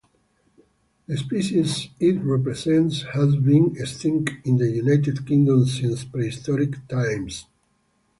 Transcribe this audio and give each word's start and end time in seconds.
The 1.05 1.15
species 1.15 1.89
it 1.99 2.19
represents 2.23 3.03
has 3.13 3.35
been 3.35 3.75
extinct 3.77 4.31
in 4.47 4.57
the 4.57 4.67
United 4.67 5.27
Kingdom 5.27 5.67
since 5.67 6.03
prehistoric 6.05 6.87
times. 6.87 7.45